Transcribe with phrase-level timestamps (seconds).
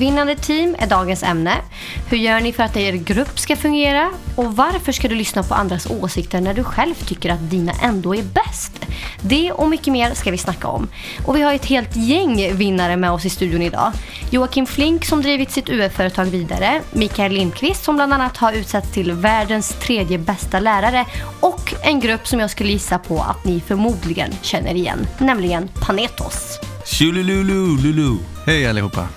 [0.00, 1.54] Vinnande team är dagens ämne.
[2.08, 4.10] Hur gör ni för att er grupp ska fungera?
[4.36, 8.14] Och varför ska du lyssna på andras åsikter när du själv tycker att dina ändå
[8.14, 8.86] är bäst?
[9.20, 10.88] Det och mycket mer ska vi snacka om.
[11.26, 13.92] Och vi har ett helt gäng vinnare med oss i studion idag.
[14.30, 16.82] Joakim Flink som drivit sitt UF-företag vidare.
[16.92, 21.06] Mikael Lindqvist som bland annat har utsetts till världens tredje bästa lärare.
[21.40, 26.58] Och en grupp som jag skulle gissa på att ni förmodligen känner igen, nämligen Panetos.
[26.84, 28.16] Tjolululu, lulu.
[28.46, 29.08] Hej allihopa.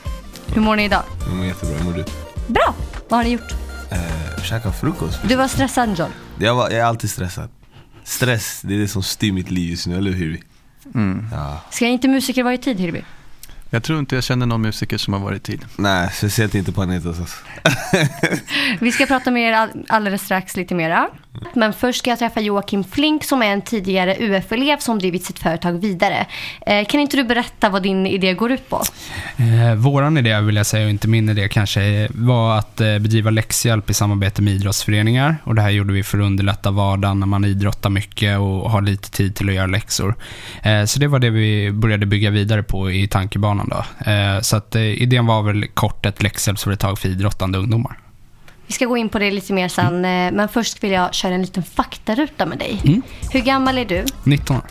[0.54, 1.04] Hur mår ni idag?
[1.28, 2.04] Jag mår jättebra, hur mår du?
[2.48, 2.76] Bra!
[3.10, 3.52] Vad har ni gjort?
[3.92, 5.20] Eh, käka frukost.
[5.28, 6.10] Du var stressad John.
[6.40, 7.50] Jag, var, jag är alltid stressad.
[8.04, 10.42] Stress, det är det som styr mitt liv just nu, eller hur?
[10.96, 11.28] Mm.
[11.32, 11.62] Ja.
[11.70, 13.04] Ska inte musiker vara i tid Hirby?
[13.70, 15.66] Jag tror inte jag känner någon musiker som har varit i tid.
[15.76, 17.26] Nej, speciellt inte på alltså.
[18.80, 21.10] Vi ska prata med er all- alldeles strax lite mera.
[21.54, 25.40] Men först ska jag träffa Joakim Flink som är en tidigare UF-elev som drivit sitt
[25.40, 26.26] företag vidare.
[26.66, 28.82] Eh, kan inte du berätta vad din idé går ut på?
[29.38, 33.30] Eh, våran idé, vill jag säga, och inte min idé kanske, var att eh, bedriva
[33.30, 35.38] läxhjälp i samarbete med idrottsföreningar.
[35.44, 38.82] Och det här gjorde vi för att underlätta vardagen när man idrottar mycket och har
[38.82, 40.16] lite tid till att göra läxor.
[40.64, 43.70] Eh, så det var det vi började bygga vidare på i tankebanan.
[43.70, 44.12] Då.
[44.12, 47.98] Eh, så att, eh, idén var väl kort ett läxhjälpsföretag för idrottande ungdomar.
[48.68, 51.34] Vi ska gå in på det lite mer sen, eh, men först vill jag köra
[51.36, 52.82] en liten faktaruta med dig.
[52.86, 53.02] Mm.
[53.32, 54.06] Hur gammal är du?
[54.24, 54.64] 19 år.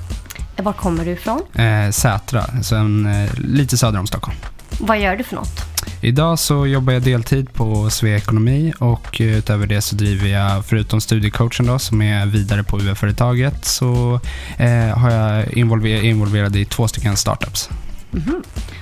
[0.57, 1.43] Eh, Var kommer du ifrån?
[1.55, 4.37] Eh, Sätra, så en, eh, lite söder om Stockholm.
[4.81, 5.61] Vad gör du för något?
[6.01, 10.65] Idag så jobbar jag deltid på Svea Ekonomi och eh, utöver det så driver jag,
[10.67, 14.21] förutom studiecoachen då, som är vidare på UF-företaget, så
[14.59, 17.69] eh, har jag involver- involverad i två stycken startups.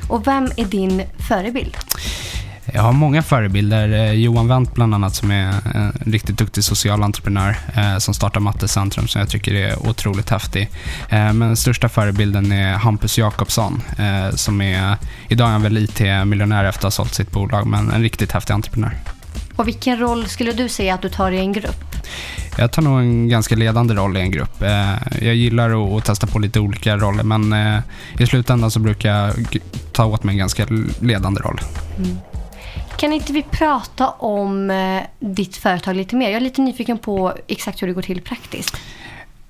[0.09, 1.77] Och vem är din förebild?
[2.73, 3.93] Jag har många förebilder.
[3.93, 8.41] Eh, Johan Wendt bland annat som är en riktigt duktig social entreprenör eh, som startar
[8.41, 10.71] Mattecentrum som jag tycker är otroligt häftig.
[11.09, 13.83] Eh, men den största förebilden är Hampus Jakobsson
[14.35, 14.97] som är,
[15.29, 18.55] idag är han väl IT-miljonär efter att ha sålt sitt bolag, men en riktigt häftig
[18.55, 18.99] entreprenör.
[19.57, 21.85] Och vilken roll skulle du säga att du tar i en grupp?
[22.59, 24.63] Jag tar nog en ganska ledande roll i en grupp.
[25.21, 27.55] Jag gillar att, testa på lite olika roller, men
[28.19, 29.59] i slutändan så brukar jag
[29.93, 30.67] ta åt mig en ganska
[31.01, 31.61] ledande roll.
[33.01, 36.29] Kan inte vi prata om eh, ditt företag lite mer?
[36.29, 38.77] Jag är lite nyfiken på exakt hur det går till praktiskt.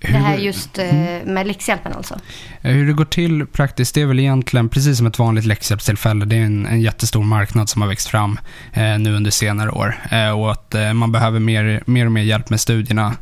[0.00, 0.86] Det här just eh,
[1.24, 2.14] med läxhjälpen alltså.
[2.62, 6.24] Eh, Hur det går till praktiskt, det är väl egentligen precis som ett vanligt läxhjälpstillfälle.
[6.24, 8.38] Det är en, en jättestor marknad som har växt fram
[8.72, 10.00] eh, nu under senare år.
[10.10, 13.14] Eh, och att eh, man behöver mer, mer och mer hjälp med studierna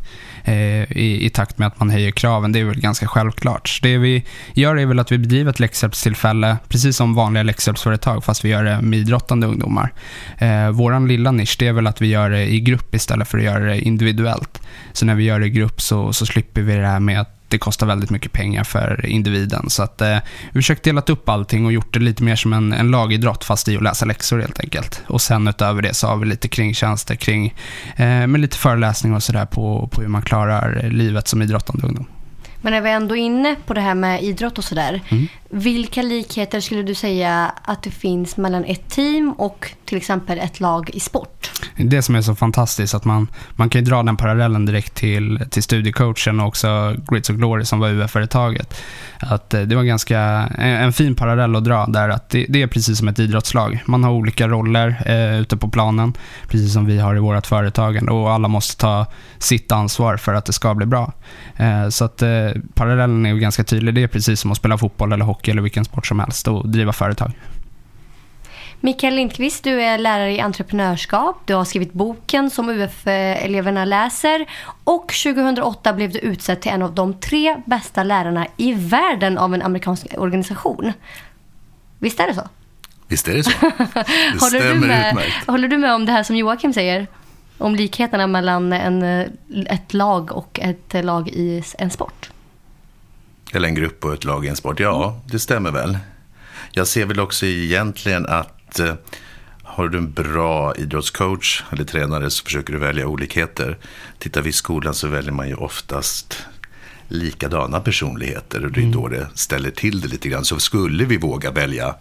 [0.49, 2.53] Eh, i, i takt med att man höjer kraven.
[2.53, 3.69] Det är väl ganska självklart.
[3.69, 8.25] Så det vi gör är väl att vi bedriver ett läxhjälpstillfälle, precis som vanliga läxhjälpsföretag,
[8.25, 9.93] fast vi gör det med idrottande ungdomar.
[10.39, 13.39] Eh, Vår lilla nisch, det är väl att vi gör det i grupp istället för
[13.39, 14.63] att göra det individuellt.
[14.93, 17.38] Så när vi gör det i grupp så, så slipper vi det här med att
[17.49, 19.71] det kostar väldigt mycket pengar för individen.
[19.71, 20.19] Så att, eh,
[20.53, 23.69] vi försökt delat upp allting och gjort det lite mer som en, en lagidrott fast
[23.69, 25.03] i att läsa läxor helt enkelt.
[25.07, 27.55] Och sen utöver det så har vi lite kringtjänster kring,
[27.97, 32.07] eh, med lite föreläsningar och sådär på, på hur man klarar livet som idrottande ungdom.
[32.61, 35.01] Men när vi ändå är inne på det här med idrott och sådär.
[35.09, 35.29] Mm.
[35.51, 40.61] Vilka likheter skulle du säga att det finns mellan ett team och till exempel ett
[40.61, 41.51] lag i sport?
[41.77, 45.41] Det som är så fantastiskt att man, man kan ju dra den parallellen direkt till,
[45.51, 48.81] till studiecoachen och också Grits of Glory som var UF-företaget.
[49.19, 52.63] Att eh, det var ganska en, en fin parallell att dra där att det, det
[52.63, 53.83] är precis som ett idrottslag.
[53.87, 56.15] Man har olika roller eh, ute på planen,
[56.49, 59.07] precis som vi har i vårt företagande och alla måste ta
[59.39, 61.13] sitt ansvar för att det ska bli bra.
[61.57, 62.29] Eh, så att eh,
[62.75, 63.95] parallellen är ganska tydlig.
[63.95, 66.69] Det är precis som att spela fotboll eller hockey eller vilken sport som helst och
[66.69, 67.33] driva företag.
[68.81, 71.37] Mikael Lindqvist, du är lärare i entreprenörskap.
[71.45, 74.47] Du har skrivit boken som UF-eleverna läser.
[74.85, 79.55] Och 2008 blev du utsedd till en av de tre bästa lärarna i världen av
[79.55, 80.93] en amerikansk organisation.
[81.99, 82.49] Visst är det så?
[83.09, 83.51] Visst är det så?
[83.61, 85.47] Det Håller du, med, utmärkt.
[85.47, 87.07] håller du med om det här som Joakim säger?
[87.59, 89.03] Om likheterna mellan en,
[89.67, 92.31] ett lag och ett lag i en sport?
[93.53, 94.81] Eller en grupp och ett lag i en sport.
[94.81, 95.99] Ja, det stämmer väl.
[96.71, 98.95] Jag ser väl också egentligen att eh,
[99.63, 103.79] har du en bra idrottscoach eller tränare så försöker du välja olikheter.
[104.19, 106.47] Tittar vi i skolan så väljer man ju oftast
[107.09, 110.45] likadana personligheter och det är då det ställer till det lite grann.
[110.45, 111.95] Så skulle vi våga välja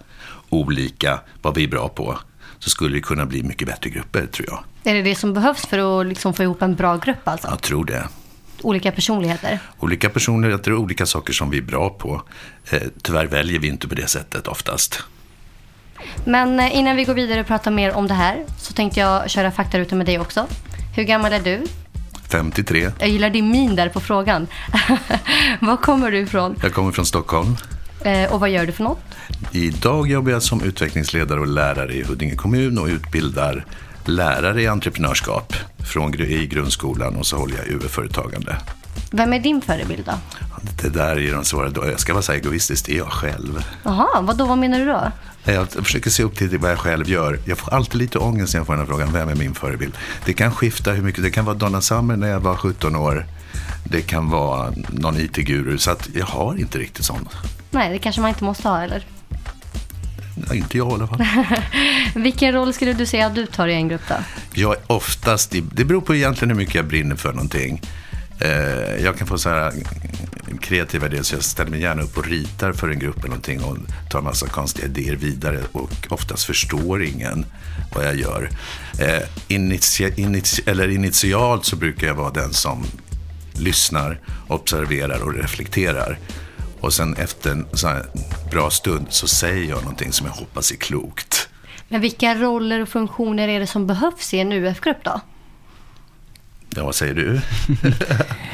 [0.49, 2.17] olika vad vi är bra på
[2.59, 4.63] så skulle det kunna bli mycket bättre grupper tror jag.
[4.83, 7.47] Är det det som behövs för att liksom få ihop en bra grupp alltså?
[7.47, 8.07] Jag tror det.
[8.61, 9.59] Olika personligheter?
[9.79, 12.21] Olika personligheter och olika saker som vi är bra på.
[12.69, 15.03] Eh, tyvärr väljer vi inte på det sättet oftast.
[16.25, 19.29] Men eh, innan vi går vidare och pratar mer om det här så tänkte jag
[19.29, 20.47] köra faktaruta med dig också.
[20.95, 21.63] Hur gammal är du?
[22.29, 22.91] 53.
[22.99, 24.47] Jag gillar din min där på frågan.
[25.59, 26.55] Var kommer du ifrån?
[26.61, 27.55] Jag kommer från Stockholm.
[28.01, 28.99] Eh, och vad gör du för något?
[29.51, 33.65] Idag jobbar jag som utvecklingsledare och lärare i Huddinge kommun och utbildar
[34.07, 35.53] lärare i entreprenörskap
[35.93, 38.57] från, i grundskolan och så håller jag UF-företagande.
[39.11, 40.13] Vem är din förebild då?
[40.81, 43.65] Det där är de svåra, jag ska vara så egoistisk, det är jag själv.
[43.83, 44.45] Jaha, vad då?
[44.45, 45.11] Vad menar du då?
[45.43, 47.39] Jag försöker se upp till vad jag själv gör.
[47.45, 49.93] Jag får alltid lite ångest när jag får den här frågan, vem är min förebild?
[50.25, 53.25] Det kan skifta hur mycket, det kan vara Donna Summer när jag var 17 år.
[53.83, 57.27] Det kan vara någon IT-guru, så att jag har inte riktigt sån.
[57.71, 59.05] Nej, det kanske man inte måste ha, eller?
[60.47, 61.21] Ja, Inte jag i alla fall.
[62.21, 64.15] Vilken roll skulle du säga att du tar i en grupp då?
[64.53, 67.81] Jag är oftast, i- det beror på egentligen hur mycket jag brinner för någonting.
[68.39, 69.73] Eh, jag kan få så här
[70.61, 73.63] kreativa idéer så jag ställer mig gärna upp och ritar för en grupp eller någonting
[73.63, 73.77] och
[74.09, 77.45] tar en massa konstiga idéer vidare och oftast förstår ingen
[77.95, 78.49] vad jag gör.
[78.99, 82.83] Eh, initia, initia, eller initialt så brukar jag vara den som
[83.53, 86.17] lyssnar, observerar och reflekterar.
[86.87, 88.05] Och sen efter en sån här
[88.51, 91.49] bra stund så säger jag någonting som jag hoppas är klokt.
[91.87, 95.21] Men vilka roller och funktioner är det som behövs i en UF-grupp då?
[96.69, 97.41] Ja, vad säger du?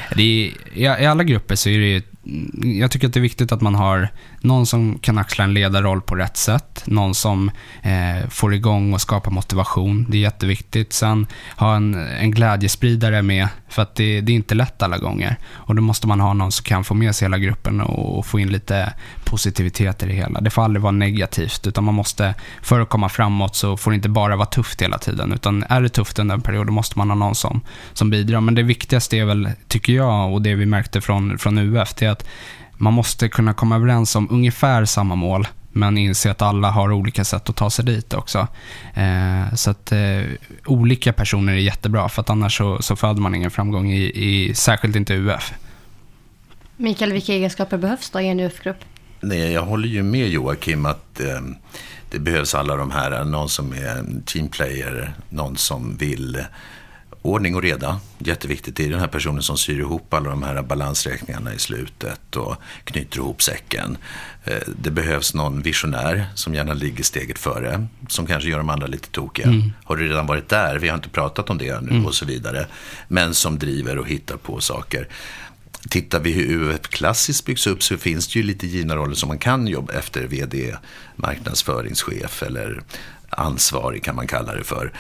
[0.16, 0.28] Det är,
[0.74, 3.52] i, I alla grupper så är det ju- Mm, jag tycker att det är viktigt
[3.52, 4.10] att man har
[4.42, 6.84] någon som kan axla en ledarroll på rätt sätt.
[6.86, 10.06] Någon som eh, får igång och skapar motivation.
[10.10, 10.94] Det är jätteviktigt.
[10.94, 11.28] Sen
[11.58, 15.36] ha en, en glädjespridare med, för att det, det är inte lätt alla gånger.
[15.52, 18.26] Och då måste man ha någon som kan få med sig hela gruppen och, och
[18.26, 18.94] få in lite
[19.26, 20.42] positivitet i det hela.
[20.42, 23.96] Det får aldrig vara negativt, utan man måste, för att komma framåt så får det
[23.96, 25.34] inte bara vara tufft hela tiden.
[25.34, 27.62] Utan är det tufft under en period, då måste man ha någon som,
[27.94, 28.42] som bidrar.
[28.42, 32.06] Men det viktigaste är väl, tycker jag, och det vi märkte från, från UF, det
[32.06, 32.26] är att
[32.78, 37.24] man måste kunna komma överens om ungefär samma mål, men inse att alla har olika
[37.24, 38.48] sätt att ta sig dit också.
[38.94, 40.22] Eh, så att eh,
[40.66, 44.56] olika personer är jättebra, för att annars så, så föder man ingen framgång i, i
[44.56, 45.54] särskilt inte UF.
[46.78, 48.78] Mikael, vilka egenskaper behövs då i en UF-grupp?
[49.22, 51.42] Nej, jag håller ju med Joakim att eh,
[52.12, 56.44] det behövs alla de här, någon som är en teamplayer, någon som vill
[57.24, 58.76] ordning och reda, jätteviktigt.
[58.76, 62.56] Det är den här personen som syr ihop alla de här balansräkningarna i slutet och
[62.84, 63.98] knyter ihop säcken.
[64.44, 68.88] Eh, det behövs någon visionär som gärna ligger steget före, som kanske gör de andra
[68.88, 69.48] lite tokiga.
[69.84, 70.80] Har du redan varit där?
[70.80, 72.68] Vi har inte pratat om det ännu och så vidare.
[73.08, 75.08] Men som driver och hittar på saker.
[75.90, 79.28] Tittar vi hur UF klassiskt byggs upp så finns det ju lite givna roller som
[79.28, 80.28] man kan jobba efter.
[80.28, 80.76] VD,
[81.16, 82.82] marknadsföringschef eller
[83.30, 84.92] ansvarig kan man kalla det för.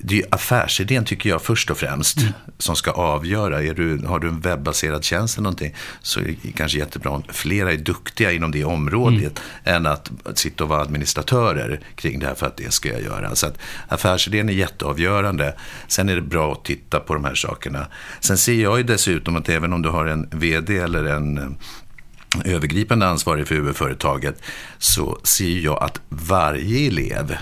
[0.00, 2.18] Det är affärsidén tycker jag först och främst
[2.58, 3.62] som ska avgöra.
[3.62, 7.22] Är du, har du en webbaserad tjänst eller någonting så är det kanske jättebra om
[7.28, 12.34] flera är duktiga inom det området än att sitta och vara administratörer kring det här
[12.34, 13.34] för att det ska jag göra.
[13.34, 13.58] Så att
[13.88, 15.54] affärsidén är jätteavgörande.
[15.88, 17.86] Sen är det bra att titta på de här sakerna.
[18.20, 22.54] Sen ser jag ju dessutom att även om du har en vd eller en eh,
[22.54, 24.42] övergripande ansvarig för UF-företaget
[24.78, 27.36] så ser jag att varje elev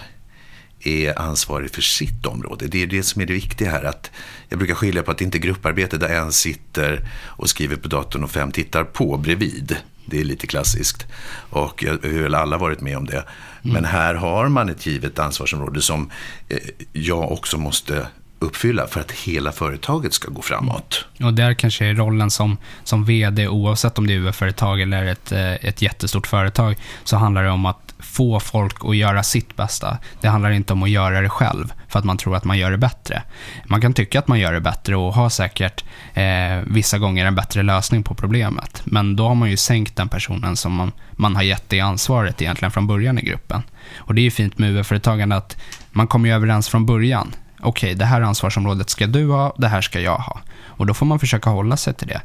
[0.88, 2.66] är ansvarig för sitt område.
[2.66, 3.84] Det är det som är det viktiga här.
[3.84, 4.10] Att
[4.48, 7.88] jag brukar skilja på att det inte är grupparbete där en sitter och skriver på
[7.88, 9.76] datorn och fem tittar på bredvid.
[10.06, 11.06] Det är lite klassiskt.
[11.50, 13.24] Och jag- vi har väl alla varit med om det.
[13.62, 16.10] Men här har man ett givet ansvarsområde som
[16.48, 16.58] eh,
[16.92, 18.06] jag också måste
[18.38, 21.04] uppfylla för att hela företaget ska gå framåt.
[21.20, 25.32] Och där kanske är rollen som, som vd, oavsett om det är UF-företag eller ett,
[25.32, 29.98] eh, ett jättestort företag, så handlar det om att få folk att göra sitt bästa.
[30.20, 32.70] Det handlar inte om att göra det själv, för att man tror att man gör
[32.70, 33.22] det bättre.
[33.64, 35.84] Man kan tycka att man gör det bättre och har säkert
[36.14, 36.24] eh,
[36.66, 38.82] vissa gånger en bättre lösning på problemet.
[38.84, 42.42] Men då har man ju sänkt den personen som man, man har gett det ansvaret
[42.42, 43.62] egentligen från början i gruppen.
[43.96, 45.56] Och det är ju fint med UF-företagande att
[45.90, 49.80] man kommer ju överens från början okej, det här ansvarsområdet ska du ha, det här
[49.80, 50.40] ska jag ha.
[50.64, 52.20] Och då får man försöka hålla sig till det.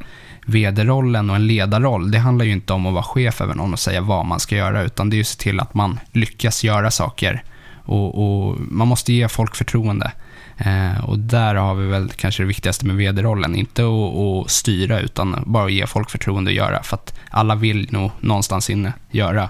[0.46, 3.80] Vd-rollen och en ledarroll, det handlar ju inte om att vara chef över någon och
[3.80, 6.64] säga vad man ska göra, utan det är ju att se till att man lyckas
[6.64, 7.44] göra saker.
[7.86, 10.12] Och, och man måste ge folk förtroende.
[10.58, 13.56] Eh, och där har vi väl kanske det viktigaste med vd-rollen.
[13.56, 16.84] Inte att, att styra, utan bara att ge folk förtroende att göra.
[16.84, 19.50] För att alla vill nog någonstans inne göra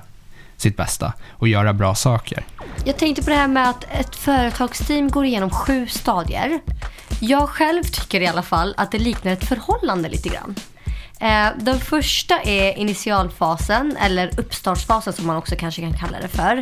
[0.57, 2.45] sitt bästa och göra bra saker.
[2.85, 6.59] Jag tänkte på det här med att ett företagsteam går igenom sju stadier.
[7.19, 10.55] Jag själv tycker i alla fall att det liknar ett förhållande lite grann.
[11.21, 16.57] Eh, Den första är initialfasen, eller uppstartsfasen som man också kanske kan kalla det för.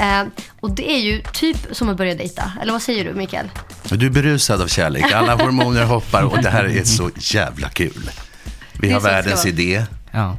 [0.00, 0.22] Eh,
[0.60, 2.52] Och det är ju typ som att börja dejta.
[2.62, 3.50] Eller vad säger du Mikael?
[3.82, 8.10] Du är berusad av kärlek, alla hormoner hoppar och det här är så jävla kul.
[8.72, 10.36] Vi har världens idé Ja.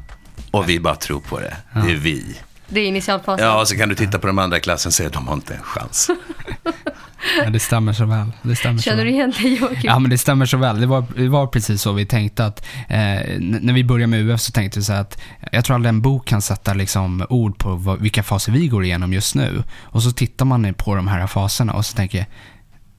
[0.52, 1.56] och vi bara tror på det.
[1.74, 2.36] Det är vi.
[2.70, 3.46] Det är initialfasen.
[3.46, 5.34] Ja, och så kan du titta på de andra i klassen och säga de har
[5.36, 6.10] inte en chans.
[7.44, 8.32] Ja, det stämmer så väl.
[8.42, 9.06] Det stämmer så Känner väl.
[9.06, 9.80] du igen dig Joakim?
[9.84, 10.82] Ja, men det stämmer så väl.
[10.82, 14.42] Det var, det var precis så vi tänkte att eh, när vi började med UF
[14.42, 17.58] så tänkte vi så här att jag tror aldrig en bok kan sätta liksom ord
[17.58, 19.64] på vad, vilka faser vi går igenom just nu.
[19.82, 22.28] Och så tittar man på de här faserna och så tänker jag,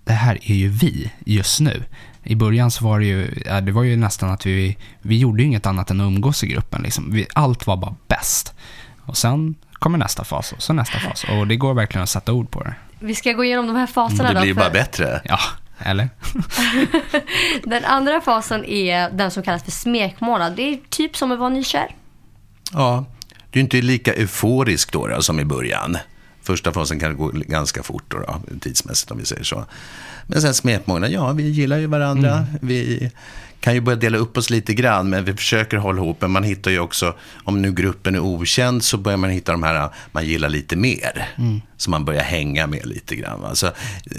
[0.04, 1.84] det här är ju vi just nu.
[2.24, 5.42] I början så var det ju, ja, det var ju nästan att vi, vi gjorde
[5.42, 6.82] ju inget annat än att umgås i gruppen.
[6.82, 7.10] Liksom.
[7.12, 8.54] Vi, allt var bara bäst.
[9.00, 11.24] Och sen kommer nästa fas och så nästa fas.
[11.24, 12.74] Och det går verkligen att sätta ord på det.
[13.02, 14.40] Vi ska gå igenom de här faserna Det då.
[14.40, 15.20] blir ju för bara bättre.
[15.24, 15.38] Ja,
[15.78, 16.08] eller?
[17.64, 20.56] Den andra fasen är den som kallas för smekmånad.
[20.56, 21.94] Det är typ som att vara nykär.
[22.72, 23.04] Ja,
[23.50, 25.98] du är inte lika euforisk då, då som i början.
[26.42, 29.64] Första fasen kan gå ganska fort då, då, tidsmässigt om vi säger så.
[30.26, 32.46] Men sen smekmånad, ja vi gillar ju varandra.
[32.60, 33.10] Vi
[33.62, 36.20] kan ju börja dela upp oss lite grann, men vi försöker hålla ihop.
[36.20, 37.14] Men man hittar ju också,
[37.44, 41.28] om nu gruppen är okänd, så börjar man hitta de här man gillar lite mer.
[41.76, 43.44] Så man börjar hänga med lite grann.
[43.44, 43.72] Alltså,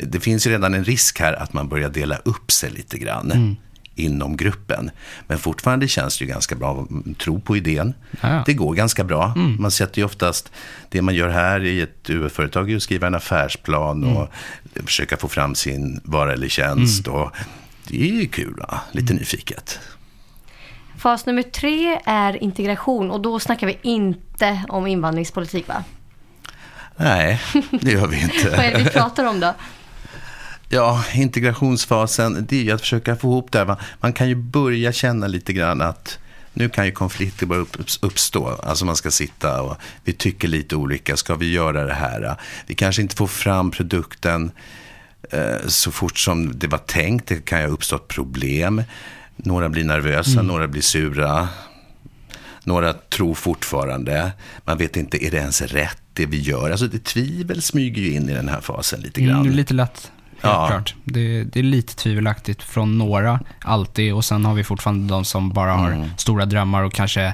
[0.04, 3.58] det finns ju redan en risk här att man börjar dela upp sig lite grann.
[3.96, 4.92] inom gruppen.
[5.28, 7.94] Men fortfarande känns det ju ganska bra att tro på idén.
[8.22, 8.44] Ja.
[8.46, 9.34] Det går ganska bra.
[9.60, 10.52] Man sätter ju oftast,
[10.90, 14.30] det man gör här i ett UF-företag är att skriva en affärsplan och
[14.86, 17.08] försöka få fram sin vara eller tjänst.
[17.08, 17.32] Och
[17.88, 18.82] det är ju kul, va?
[18.92, 19.80] lite nyfiket.
[20.98, 25.84] Fas nummer tre är integration och då snackar vi inte om invandringspolitik va?
[26.98, 28.18] Nej, det gör vi
[28.52, 28.84] Vad är det inte.
[28.84, 29.54] vi pratar om då?
[30.70, 33.76] Ja, integrationsfasen, det är ju att försöka få ihop det här.
[34.00, 36.20] Man kan ju börja känna lite grann att
[36.54, 38.48] nu kan ju konflikter börja upp- uppstå.
[38.64, 41.18] Alltså man ska sitta och vi tycker lite olika.
[41.18, 42.36] Ska vi göra det här?
[42.68, 44.52] Vi kanske inte får fram produkten
[45.68, 47.28] så fort som det var tänkt.
[47.28, 48.84] Det kan ju ha uppstått problem.
[49.36, 51.48] Några blir nervösa, några blir sura.
[52.64, 54.32] Några tror fortfarande.
[54.66, 56.72] Man vet inte, är det ens rätt det vi gör?
[56.72, 59.42] Alltså det tvivel smyger ju in i den här fasen lite grann.
[59.42, 60.68] Mm, lite lätt, helt Ja.
[60.68, 60.96] klart.
[61.04, 64.14] Det, det är lite tvivelaktigt från några, alltid.
[64.14, 66.10] Och sen har vi fortfarande de som bara har Mm.
[66.18, 67.34] stora drömmar och kanske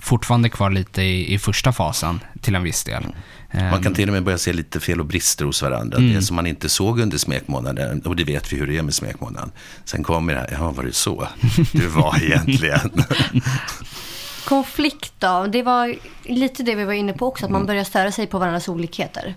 [0.00, 3.04] fortfarande kvar lite i, i första fasen till en viss del.
[3.52, 5.98] Man kan Ehm, till och med börja se lite fel och brister hos varandra.
[5.98, 6.14] Mm.
[6.14, 8.94] Det som man inte såg under smekmånaden, och det vet vi hur det är med
[8.94, 9.52] smekmånaden.
[9.84, 11.28] Sen kommer det här, ja var det så
[11.72, 12.90] du var egentligen?
[14.44, 15.46] Konflikt då?
[15.52, 18.38] Det var lite det vi var inne på också, att man börjar störa sig på
[18.38, 19.34] varandras olikheter.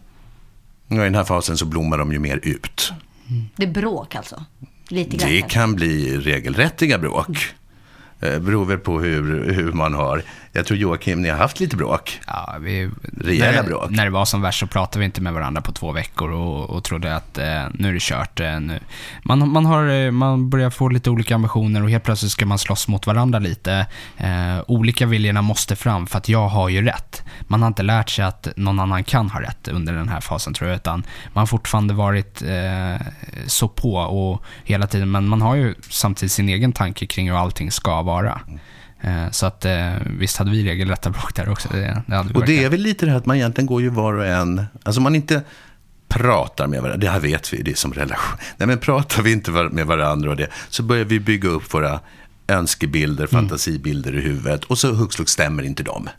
[0.87, 2.93] Och I den här fasen så blommar de ju mer ut.
[3.55, 4.45] Det är bråk alltså?
[4.89, 7.53] Lite Det kan bli regelrättiga bråk.
[8.21, 10.23] Eh, beror väl på hur, hur man har.
[10.51, 12.19] Jag tror Joakim, ni har haft lite bråk.
[12.27, 12.89] Ja, vi,
[13.21, 13.89] Rejäla när, bråk.
[13.89, 16.69] När det var som värst så pratade vi inte med varandra på två veckor och,
[16.69, 18.39] och trodde att eh, nu är det kört.
[18.39, 18.79] Eh, nu.
[19.23, 22.59] Man, man, har, eh, man börjar få lite olika ambitioner och helt plötsligt ska man
[22.59, 23.85] slåss mot varandra lite.
[24.17, 27.23] Eh, olika viljorna måste fram för att jag har ju rätt.
[27.41, 30.53] Man har inte lärt sig att någon annan kan ha rätt under den här fasen
[30.53, 33.07] tror jag, utan man har fortfarande varit eh,
[33.47, 37.37] så på och hela tiden, men man har ju samtidigt sin egen tanke kring hur
[37.37, 38.08] allting ska vara.
[39.01, 41.69] Eh, Så att eh, visst hade vi regelrätta bråk där också.
[41.71, 44.13] Det, det Och det är väl lite det här att man egentligen går ju var
[44.13, 45.41] och en, alltså man inte
[46.07, 48.39] pratar med varandra, det här vet vi, det är som relation.
[48.57, 51.99] Nej men pratar vi inte med varandra och det, så börjar vi bygga upp våra
[52.47, 56.09] önskebilder, fantasibilder i huvudet och så hux flux stämmer inte de.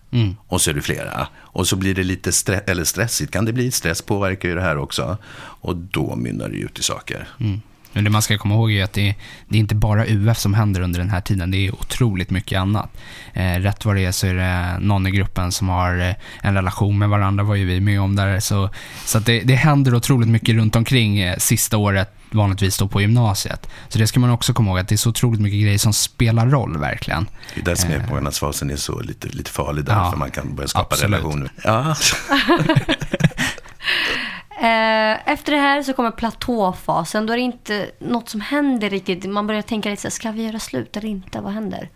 [0.47, 1.27] Och så är det flera.
[1.39, 3.71] Och så blir det lite stre- eller stressigt, kan det bli?
[3.71, 5.19] Stress påverkar ju det här också.
[5.63, 7.29] Och då mynnar det ut i saker.
[7.41, 7.61] Mm.
[7.93, 9.15] Men det man ska komma ihåg är att det,
[9.49, 11.51] det är inte bara UF som händer under den här tiden.
[11.51, 12.97] Det är otroligt mycket annat.
[13.33, 16.55] Eh, rätt vad det är så är det någon i gruppen som har eh, en
[16.55, 18.41] relation med varandra, var ju vi med om där.
[18.41, 18.71] Så,
[19.05, 23.69] så det, det händer otroligt mycket runt omkring eh, sista året, vanligtvis då på gymnasiet.
[23.89, 25.93] Så det ska man också komma ihåg, att det är så otroligt mycket grejer som
[25.93, 27.27] spelar roll verkligen.
[27.55, 30.69] Det är där smekmånadsfasen är så lite, lite farlig, där, Ja, för man kan börja
[30.69, 31.21] skapa absolut.
[31.21, 31.53] relationer.
[31.65, 31.97] Ja.
[34.61, 37.27] Eh, Efter det här så kommer platåfasen.
[37.27, 39.25] Då är det inte något som händer riktigt.
[39.25, 41.41] Man börjar tänka lite så här, ska vi göra slut eller inte?
[41.41, 41.89] Vad händer?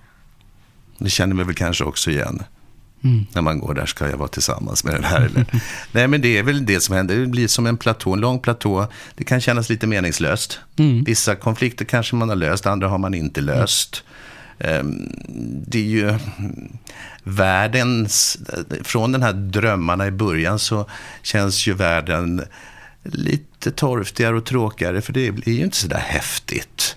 [0.98, 2.42] Det känner vi väl kanske också igen.
[3.04, 3.26] Mm.
[3.32, 5.20] När man går där, ska jag vara tillsammans med den här?
[5.20, 5.46] Eller?
[5.92, 7.16] Nej, men det är väl det som händer.
[7.16, 8.86] Det blir som en platå, en lång platå.
[9.14, 10.60] Det kan kännas lite meningslöst.
[10.78, 11.04] Mm.
[11.04, 13.96] Vissa konflikter kanske man har löst, andra har man inte löst.
[13.96, 14.13] Ehm,
[15.66, 16.18] Det är ju mm,
[17.22, 18.38] världens,
[18.82, 20.86] från den här drömmarna i början så
[21.22, 22.42] känns ju världen
[23.02, 26.96] lite torftigare och tråkigare för det blir ju inte så där häftigt.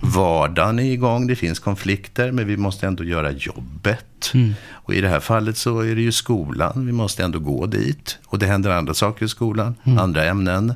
[0.00, 4.30] Vardagen är igång, det finns konflikter men vi måste ändå göra jobbet.
[4.70, 8.18] Och i det här fallet så är det ju skolan, vi måste ändå gå dit.
[8.26, 10.74] Och det händer andra saker i skolan, andra ämnen.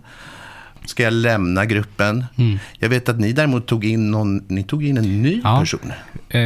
[0.88, 2.24] Ska jag lämna gruppen?
[2.78, 5.60] Jag vet att ni däremot tog in någon, ni tog in en ny Ja.
[5.60, 5.92] person.
[6.28, 6.40] Eh,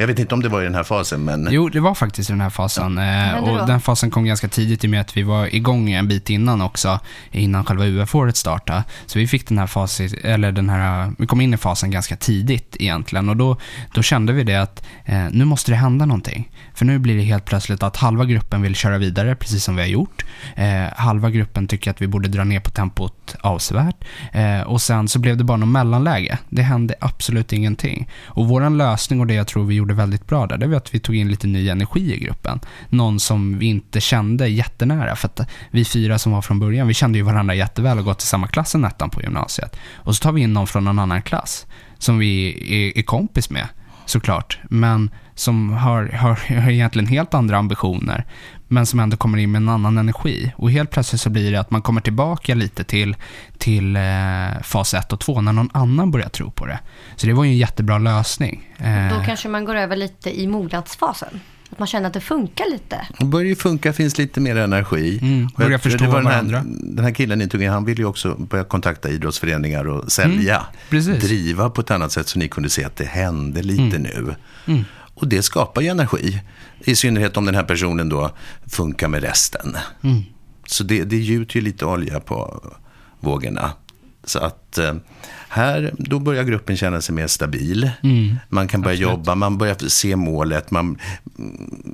[0.00, 1.48] Jag vet inte om det var i den här fasen, men...
[1.50, 2.98] Jo, det var faktiskt i den här fasen.
[2.98, 3.60] Eh, hände då?
[3.60, 6.30] och den fasen kom ganska tidigt i och med att vi var igång en bit
[6.30, 7.00] innan också,
[7.30, 8.84] innan själva UF-året startade.
[9.06, 12.16] Så vi fick den här fasen, eller den här, vi kom in i fasen ganska
[12.16, 13.28] tidigt egentligen.
[13.28, 13.56] Och då,
[13.94, 16.50] då kände vi det att eh, nu måste det hända någonting.
[16.74, 19.82] För nu blir det helt plötsligt att halva gruppen vill köra vidare, precis som vi
[19.82, 20.24] har gjort.
[20.56, 24.04] Eh, halva gruppen tycker att vi borde dra ner på tempot avsevärt.
[24.32, 26.38] Eh, och sen så blev det bara något mellanläge.
[26.48, 28.08] Det hände absolut ingenting.
[28.24, 30.94] Och vår lösning och det jag tror vi gjorde väldigt bra där, det var att
[30.94, 32.60] vi tog in lite ny energi i gruppen.
[32.88, 35.16] Någon som vi inte kände jättenära.
[35.16, 35.40] För att
[35.70, 38.48] vi fyra som var från början, vi kände ju varandra jätteväl och gått i samma
[38.48, 39.76] klass än ettan på gymnasiet.
[39.94, 41.66] Och så tar vi in någon från en annan klass
[41.98, 43.68] som vi är, är kompis med,
[44.06, 44.58] såklart.
[44.70, 48.24] Men som har, har, har egentligen helt andra ambitioner,
[48.68, 50.52] men som ändå kommer in med en annan energi.
[50.56, 53.16] Och helt plötsligt så blir det att man kommer tillbaka lite till,
[53.58, 54.02] till eh,
[54.62, 56.78] fas 1 och 2 när någon annan börjar tro på det.
[57.16, 58.68] Så det var ju en jättebra lösning.
[58.78, 61.40] Eh, Då kanske man går över lite i mognadsfasen.
[61.70, 63.06] Att man känner att det funkar lite.
[63.18, 65.18] Det börjar ju funka, finns lite mer energi.
[65.22, 66.62] Mm, börjar jag- förstå det var den här, varandra.
[66.82, 70.62] Den här killen ni tog in, han ville ju också börja kontakta idrottsföreningar och sälja.
[70.90, 71.18] Mm.
[71.18, 74.02] Driva på ett annat sätt så ni kunde se att det hände lite Mm.
[74.02, 74.34] nu.
[75.20, 76.40] Och det skapar ju energi.
[76.80, 78.30] I synnerhet om den här personen då
[78.66, 79.76] funkar med resten.
[80.02, 80.22] Mm.
[80.66, 82.62] Så det, det gjuter ju lite olja på
[83.20, 83.72] vågorna.
[84.24, 84.94] Så att eh,
[85.48, 87.90] här, då börjar gruppen känna sig mer stabil.
[88.02, 88.36] Mm.
[88.48, 90.98] Man kan börja jobba, man börjar se målet, man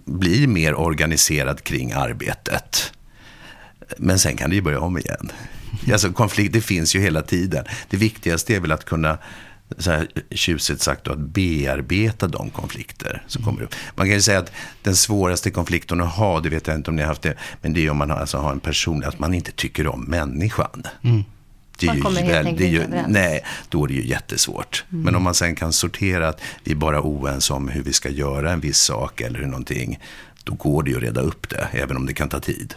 [0.05, 2.93] blir mer organiserad kring arbetet.
[3.99, 5.31] Men sen kan det ju börja om igen.
[5.93, 7.65] Alltså konflikt, det finns ju hela tiden.
[7.91, 9.19] Det viktigaste är väl att kunna,
[9.79, 13.75] så här tjusigt sagt, då, att bearbeta de konflikter som kommer upp.
[13.97, 14.53] Man kan ju säga att
[14.83, 17.73] den svåraste konflikten att ha, det vet jag inte om ni har haft det, men
[17.73, 20.83] det är om man har, alltså, har en person, att man inte tycker om människan.
[21.79, 23.05] Det är Man ju kommer helt väl- enkelt det är ju, inte.
[23.09, 24.85] Nej, då är det ju jättesvårt.
[24.89, 28.09] Men om man sen kan sortera att vi är bara oense om hur vi ska
[28.09, 29.99] göra en viss sak eller hur någonting,
[30.45, 32.75] då går det ju att reda upp det, även om det kan ta tid.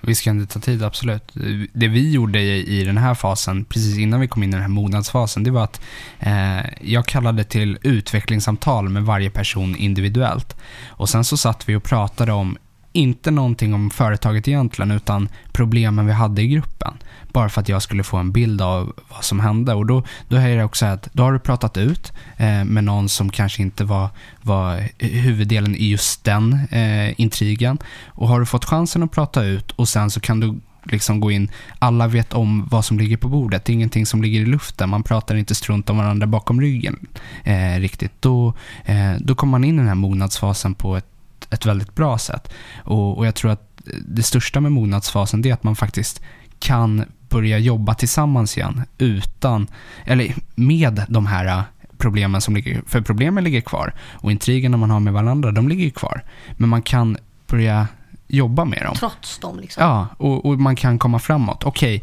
[0.00, 1.32] Visst kan det ta tid, absolut.
[1.72, 4.62] Det vi gjorde i, i den här fasen, precis innan vi kom in i den
[4.62, 5.80] här mognadsfasen, det var att
[6.18, 10.56] eh, jag kallade till utvecklingssamtal med varje person individuellt.
[10.88, 12.58] Och sen så satt vi och pratade om,
[12.92, 16.94] inte någonting om företaget egentligen, utan problemen vi hade i gruppen.
[17.32, 19.74] Bara för att jag skulle få en bild av vad som hände.
[19.74, 23.08] Och då, då är det också att, då har du pratat ut eh, med någon
[23.08, 24.08] som kanske inte var,
[24.42, 27.78] var huvuddelen i just den eh, intrigen.
[28.06, 31.30] Och har du fått chansen att prata ut och sen så kan du liksom gå
[31.30, 34.44] in, alla vet om vad som ligger på bordet, det är ingenting som ligger i
[34.44, 37.06] luften, man pratar inte strunt om varandra bakom ryggen
[37.44, 38.12] eh, riktigt.
[38.20, 41.06] Då, eh, då kommer man in i den här mognadsfasen på ett,
[41.50, 42.52] ett väldigt bra sätt.
[42.84, 43.70] Och, och jag tror att
[44.06, 46.22] det största med mognadsfasen är att man faktiskt
[46.58, 49.66] kan börja jobba tillsammans igen utan,
[50.04, 51.62] eller med de här eh,
[51.98, 55.84] problemen som ligger, för problemen ligger kvar och intrigerna man har med varandra, de ligger
[55.84, 56.22] ju kvar.
[56.56, 57.88] Men man kan börja
[58.26, 58.94] jobba med dem.
[58.94, 59.82] Trots dem liksom.
[59.82, 61.64] Ja, och, och man kan komma framåt.
[61.64, 62.02] Okej,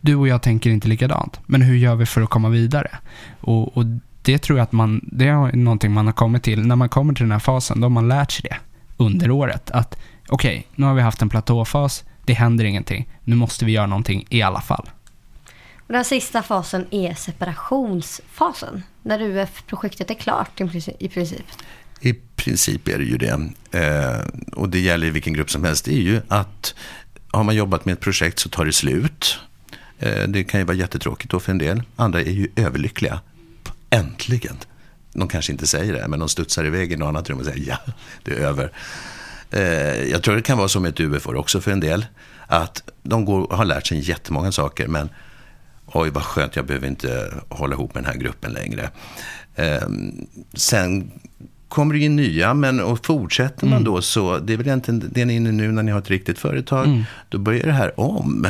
[0.00, 2.90] du och jag tänker inte likadant, men hur gör vi för att komma vidare?
[3.40, 3.84] Och, och
[4.22, 7.14] det tror jag att man, det är någonting man har kommit till, när man kommer
[7.14, 8.56] till den här fasen, då har man lärt sig det
[8.96, 9.70] under året.
[9.70, 13.86] Att okej, nu har vi haft en platåfas, det händer ingenting, nu måste vi göra
[13.86, 14.90] någonting i alla fall.
[15.86, 18.82] Och den sista fasen är separationsfasen.
[19.02, 21.46] När UF-projektet är klart i princip- i princip.
[22.00, 23.50] I princip är det ju det.
[23.80, 25.84] Eh, och det gäller i vilken grupp som helst.
[25.84, 26.74] Det är ju att
[27.30, 29.38] har man jobbat med ett projekt så tar det slut.
[29.98, 31.82] Eh, det kan ju vara jättetråkigt då för en del.
[31.96, 33.20] Andra är ju överlyckliga.
[33.90, 34.56] Äntligen.
[35.18, 37.68] De kanske inte säger det, men de studsar iväg i något annat rum och säger
[37.68, 38.72] ja, det är över.
[39.50, 42.06] Eh, jag tror det kan vara som ett UF-år också för en del.
[42.46, 45.08] Att de går, har lärt sig jättemånga saker, men
[45.86, 48.90] oj vad skönt, jag behöver inte hålla ihop med den här gruppen längre.
[49.54, 49.88] Eh,
[50.54, 51.10] sen
[51.68, 55.24] kommer det in nya, men och fortsätter man då så, det är väl egentligen det
[55.24, 58.46] ni är inne nu när ni har ett riktigt företag, då börjar det här om.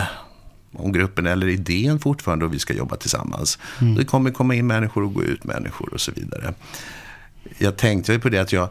[0.79, 3.59] Om gruppen eller idén fortfarande och vi ska jobba tillsammans.
[3.97, 6.55] Det kommer komma in människor och gå ut människor och så vidare.
[7.59, 8.69] Jag tänkte ju på det att jag,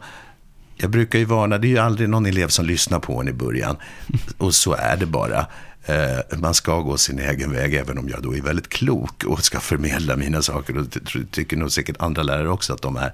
[0.76, 3.32] jag brukar ju varna, det är ju aldrig någon elev som lyssnar på en i
[3.32, 3.76] början.
[4.38, 5.46] Och så är det bara.
[5.84, 9.44] Eh, man ska gå sin egen väg, även om jag då är väldigt klok och
[9.44, 10.78] ska förmedla mina saker.
[10.78, 10.86] Och
[11.30, 13.12] tycker nog säkert andra lärare också att de är.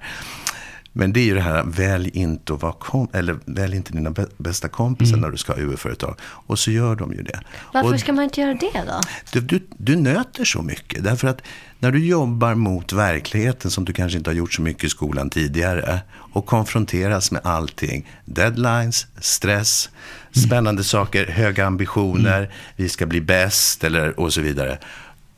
[0.93, 4.09] Men det är ju det här, välj inte, att vara kom, eller välj inte dina
[4.09, 6.15] bä- bästa kompisar när du ska ha UF-företag.
[6.23, 7.39] Och så gör de ju det.
[7.73, 9.01] Varför och ska man inte göra det då?
[9.31, 11.03] du, du, du nöter så mycket.
[11.03, 11.41] Därför att
[11.79, 15.29] när du jobbar mot verkligheten som du kanske inte har gjort så mycket i skolan
[15.29, 18.09] tidigare och konfronteras med allting.
[18.25, 19.89] Deadlines, stress,
[20.31, 24.77] spännande saker, höga ambitioner, vi ska bli bäst eller, och så vidare.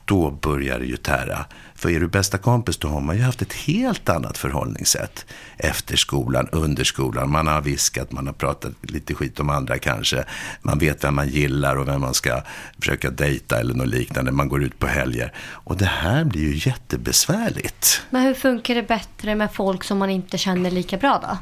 [0.06, 1.46] då börjar det ju tära.
[1.76, 5.26] För är du bästa kompis då har man ju haft ett helt annat förhållningssätt.
[5.58, 10.26] Efter skolan, under skolan, man har viskat, man har pratat lite skit om andra kanske.
[10.62, 12.42] Man vet vem man gillar och vem man ska
[12.80, 14.32] försöka dejta eller något liknande.
[14.32, 15.34] Man går ut på helger.
[15.38, 18.02] Och det här blir ju jättebesvärligt.
[18.10, 21.38] Men hur funkar det bättre med folk som man inte känner lika bra då?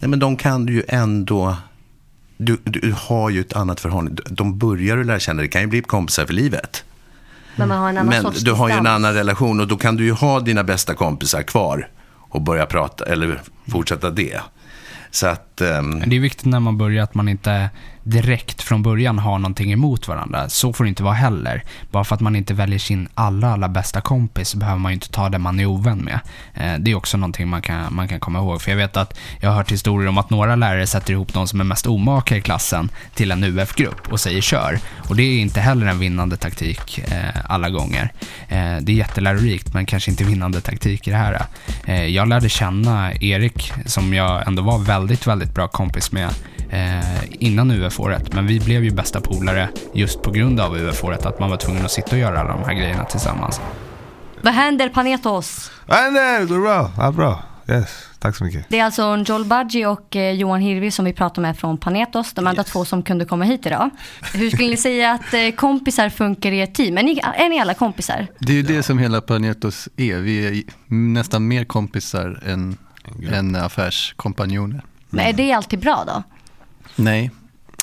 [0.00, 1.56] Nej, men de kan du ju ändå...
[2.40, 4.22] Du, du har ju ett annat förhållande.
[4.30, 6.84] De börjar du lära känna, det kan ju bli kompisar för livet.
[7.58, 9.76] Men man har en annan Men sorts du har ju en annan relation och då
[9.76, 11.88] kan du ju ha dina bästa kompisar kvar
[12.30, 13.40] och börja prata, eller
[13.72, 14.40] fortsätta det.
[15.10, 17.70] Så att, Ehm, det är viktigt när man börjar att man inte
[18.02, 20.48] direkt från början har någonting emot varandra.
[20.48, 21.64] Så får det inte vara heller.
[21.90, 24.94] Bara för att man inte väljer sin allra, allra bästa kompis så behöver man ju
[24.94, 26.20] inte ta den man är ovän med.
[26.54, 28.62] Eh, Det är också någonting man kan, man kan komma ihåg.
[28.62, 31.48] För jag vet att jag har hört historier om att några lärare sätter ihop de
[31.48, 34.78] som är mest omaka i klassen till en UF-grupp och säger kör.
[35.08, 38.12] Och det är inte heller en vinnande taktik eh, alla gånger.
[38.48, 41.42] Eh, det är jättelärorikt men kanske inte vinnande taktik i det här.
[41.84, 46.28] Eh, jag lärde känna Erik som jag ändå var väldigt, väldigt bra kompis med
[46.70, 48.32] eh, innan UF-året.
[48.34, 51.84] Men vi blev ju bästa polare just på grund av UF-året, att man var tvungen
[51.84, 53.60] att sitta och göra alla de här grejerna tillsammans.
[54.42, 55.70] Vad händer Panetos?
[55.86, 56.90] Nej, det går bra.
[56.98, 57.42] Allt bra.
[57.70, 58.66] Yes, tack så mycket.
[58.68, 62.32] Det är alltså Joel Budgie och eh, Johan Hirvi som vi pratar med från Panetos.
[62.32, 63.90] De enda två som kunde komma hit idag.
[64.32, 66.98] Hur skulle ni säga att eh, kompisar funkar i ett team?
[66.98, 68.26] Är ni, är ni alla kompisar?
[68.38, 70.16] Det är ju det som hela Panetos är.
[70.16, 70.62] Vi är
[70.94, 72.76] nästan mer kompisar än,
[73.32, 74.82] än affärskompanjoner.
[75.10, 76.22] Men är det alltid bra då?
[76.96, 77.30] Nej,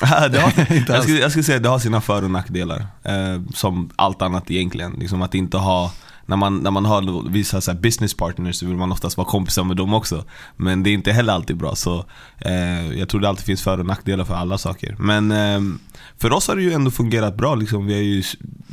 [0.00, 2.86] det har, Inte jag, skulle, jag skulle säga att det har sina för och nackdelar.
[3.02, 4.92] Eh, som allt annat egentligen.
[4.92, 5.92] Liksom att inte ha
[6.26, 9.28] när man, när man har vissa så här business partners så vill man oftast vara
[9.28, 10.24] kompisar med dem också.
[10.56, 11.74] Men det är inte heller alltid bra.
[11.74, 12.04] Så
[12.38, 14.96] eh, Jag tror det alltid finns för och nackdelar för alla saker.
[14.98, 15.60] Men eh,
[16.18, 17.54] för oss har det ju ändå fungerat bra.
[17.54, 17.86] Liksom.
[17.86, 18.22] Vi har ju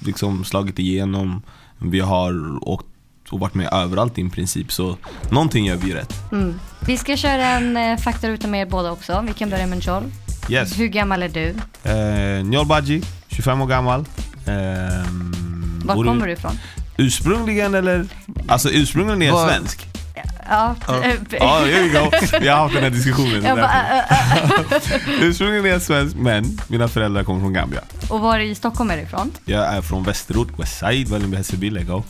[0.06, 1.42] liksom slagit igenom.
[1.78, 2.86] Vi har åkt
[3.30, 4.72] och varit med överallt i princip.
[4.72, 4.98] Så
[5.30, 6.14] någonting gör vi rätt.
[6.32, 6.60] Mm.
[6.88, 9.24] Vi ska köra en eh, faktaruta med er båda också.
[9.28, 10.04] Vi kan börja med Joel.
[10.50, 10.80] Yes.
[10.80, 11.56] Hur gammal är du?
[11.92, 14.06] Eh, Njol Badji, 25 år gammal.
[14.48, 16.60] Ehm, Var kommer du ifrån?
[16.98, 18.06] Ursprungligen eller?
[18.48, 19.88] Alltså ursprungligen är jag Var- svensk.
[20.50, 22.12] Ja, Ja, here we go.
[22.42, 23.44] Vi har haft den här diskussionen.
[23.44, 27.82] jag äh, Ursprungligen är jag svensk, men mina föräldrar kommer från Gambia.
[28.10, 29.32] Och var i Stockholm är du ifrån?
[29.46, 32.04] Jag är från västerort, Westside, Vällingby, Hässelby, Lego.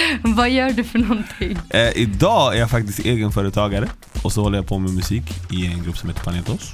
[0.22, 1.58] Vad gör du för någonting?
[1.70, 3.88] Eh, idag är jag faktiskt egenföretagare
[4.22, 6.72] och så håller jag på med musik i en grupp som heter Panetos.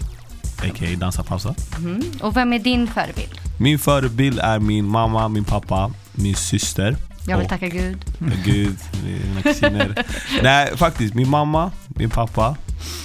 [0.59, 0.97] A.k.a.
[0.97, 1.55] Dansa Pausa.
[1.79, 2.03] Mm.
[2.21, 3.41] Och vem är din förebild?
[3.59, 6.97] Min förebild är min mamma, min pappa, min syster.
[7.29, 8.05] Jag vill tacka Gud.
[8.45, 10.05] Gud, mina kusiner.
[10.43, 11.15] Nej, faktiskt.
[11.15, 12.57] Min mamma, min pappa,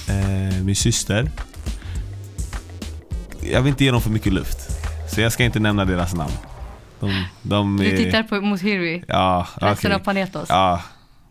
[0.08, 1.30] eh, min syster.
[3.52, 4.58] Jag vill inte ge dem för mycket luft.
[5.08, 6.32] Så jag ska inte nämna deras namn.
[7.04, 7.84] De, de är...
[7.84, 9.92] Du tittar på, mot Hirvi, Ja, resten okej.
[9.92, 10.46] av Panetos.
[10.48, 10.82] Ja.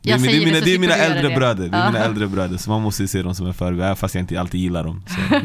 [0.01, 1.35] Det är, det är mina, det är mina äldre det.
[1.35, 1.69] bröder.
[1.69, 2.05] Det är mina Ja.
[2.05, 2.57] äldre bröder.
[2.57, 3.83] Så man måste ju se dem som en förebild.
[3.83, 5.03] Även fast jag inte alltid gillar dem.
[5.07, 5.37] Så det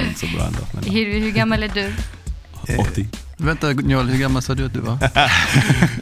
[0.00, 0.58] är inte så bra ändå.
[0.72, 1.92] Men, Hirvi, hur gammal är du?
[2.68, 3.08] Eh, 80.
[3.36, 4.98] vänta Njol, hur gammal sa du att du var?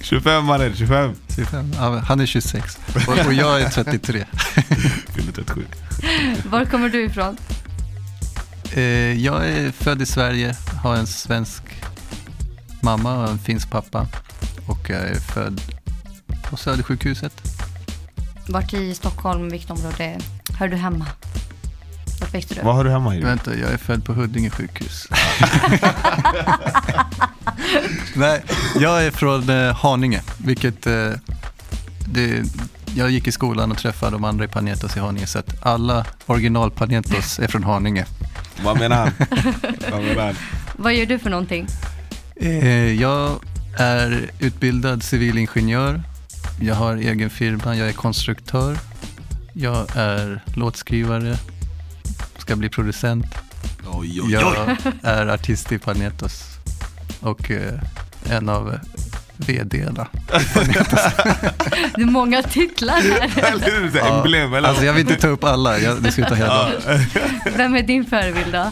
[0.03, 1.13] 25 mannen, 25.
[1.37, 1.73] 25?
[1.79, 4.25] Ja, han är 26 och, och jag är 33.
[5.15, 5.65] Fyller 37.
[6.51, 7.37] Var kommer du ifrån?
[8.75, 8.83] Eh,
[9.25, 11.63] jag är född i Sverige, har en svensk
[12.83, 14.07] mamma och en finsk pappa.
[14.67, 15.61] Och jag är född
[16.51, 17.43] på Södersjukhuset.
[18.49, 20.19] Vart i Stockholm, vilket område
[20.59, 21.07] hör du hemma?
[22.21, 22.67] Vart växte du upp?
[22.67, 23.27] Vad har du hemma Hirvi?
[23.27, 25.09] Vänta, jag är född på Huddinge sjukhus.
[28.15, 28.43] Nej,
[28.79, 31.11] jag är från eh, Haninge, vilket eh,
[32.07, 32.43] det,
[32.95, 36.07] jag gick i skolan och träffade de andra i Panetos i Haninge, så att alla
[36.27, 38.07] original Panetos är från Haninge.
[38.65, 39.11] Vad menar han?
[39.91, 40.35] Vad menar han?
[40.77, 41.67] Vad gör du för någonting?
[42.41, 43.41] Eh, jag
[43.79, 46.03] är utbildad civilingenjör.
[46.61, 47.77] Jag har egen firma.
[47.77, 48.77] Jag är konstruktör.
[49.53, 51.37] Jag är låtskrivare.
[52.39, 53.27] Ska bli producent.
[53.93, 54.93] Oj, oj, Jag oj.
[55.03, 56.43] är artist i Panetos.
[57.21, 57.81] Och eh,
[58.31, 58.79] en av
[59.37, 60.07] VD-erna.
[61.95, 63.53] Det är många titlar här.
[63.53, 63.91] Eller hur?
[63.91, 64.69] Så här Emblem eller?
[64.69, 65.79] Alltså jag vill inte ta upp alla.
[65.79, 66.81] Jag, det skulle ta hela dagen.
[67.57, 68.71] Vem är din förebild då?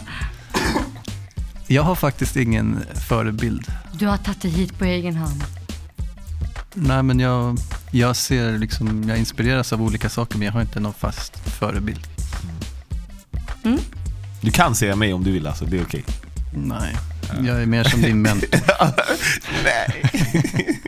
[1.71, 3.65] Jag har faktiskt ingen förebild.
[3.93, 5.43] Du har tagit dig hit på egen hand.
[6.73, 7.57] Nej, men jag,
[7.91, 12.07] jag ser liksom, jag inspireras av olika saker men jag har inte någon fast förebild.
[14.41, 16.03] Du kan säga mig om du vill alltså, det är okej.
[16.53, 16.95] Nej,
[17.41, 18.59] jag är mer som din mentor.
[19.63, 20.03] Nej.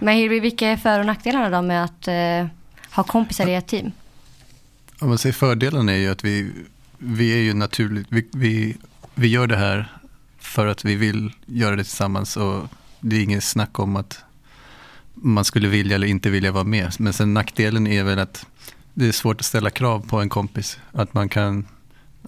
[0.00, 2.46] Men Hirvi, vilka är för och nackdelarna då med att eh,
[2.94, 3.92] ha kompisar i ett team?
[5.00, 6.52] Om man säger fördelen är ju att vi,
[6.98, 8.76] vi är ju naturligt, vi, vi,
[9.14, 9.92] vi gör det här
[10.38, 12.62] för att vi vill göra det tillsammans och
[13.00, 14.18] det är inget snack om att
[15.14, 16.92] man skulle vilja eller inte vilja vara med.
[16.98, 18.46] Men sen nackdelen är väl att
[18.94, 20.78] det är svårt att ställa krav på en kompis.
[20.92, 21.66] Att man kan,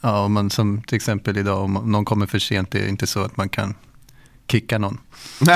[0.03, 3.07] ja, om man som till exempel idag, om någon kommer för sent, det är inte
[3.07, 3.75] så att man kan
[4.51, 5.01] kicka någon.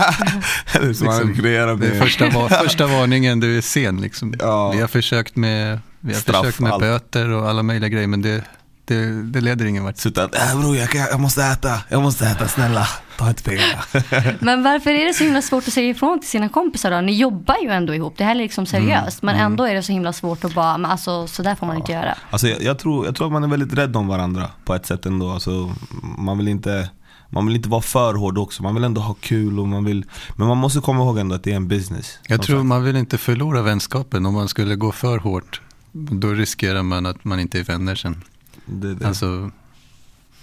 [0.66, 1.98] Han Liksom, det är med.
[1.98, 4.00] första, första varningen, du är sen.
[4.00, 4.34] Liksom.
[4.38, 4.70] Ja.
[4.70, 6.80] Vi har försökt med, vi har Straff, försökt med allt.
[6.80, 8.44] böter och alla möjliga grejer, men det,
[8.88, 9.96] det, det leder ingen vart.
[9.96, 12.88] Suttit äh, bror jag, kan- jag måste äta, jag måste äta, snälla.
[13.18, 13.82] Ta inte pengarna.
[14.40, 17.00] Men varför är det så himla svårt att säga ifrån till sina kompisar då?
[17.00, 19.22] Ni jobbar ju ändå ihop, det här är liksom seriöst.
[19.22, 21.76] Men ändå är det så himla svårt att bara, men alltså så där får man
[21.76, 22.14] inte göra.
[22.30, 24.86] Alltså jag, jag, tror, jag tror att man är väldigt rädd om varandra på ett
[24.86, 25.30] sätt ändå.
[25.30, 25.74] Alltså,
[26.18, 26.90] man, vill inte,
[27.30, 30.04] man vill inte vara för hård också, man vill ändå ha kul och man vill
[30.36, 32.18] Men man måste komma ihåg ändå att det är en business.
[32.28, 32.66] Jag tror sagt.
[32.66, 35.60] man vill inte förlora vänskapen om man skulle gå för hårt.
[35.92, 38.22] Då riskerar man att man inte är vänner sen.
[38.68, 39.08] det, det.
[39.08, 39.50] Alltså,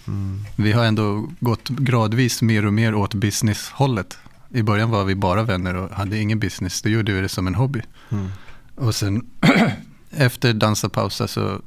[0.08, 0.40] Mm.
[0.56, 4.18] vi har ändå gått gradvis mer och mer åt business-hållet.
[4.50, 6.82] I början var vi bara vänner och hade ingen business.
[6.82, 7.82] Då gjorde vi det som en hobby.
[8.12, 8.32] Mm.
[8.76, 9.26] Och sen
[10.12, 11.62] efter dansa pausa så,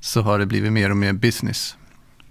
[0.00, 1.76] så har det blivit mer och mer business.